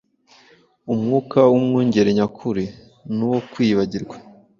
Umwuka 0.93 1.39
w’umwungeri 1.51 2.09
nyakuri 2.17 2.63
ni 3.15 3.23
uwo 3.27 3.39
kwiyibagirwa 3.51 4.15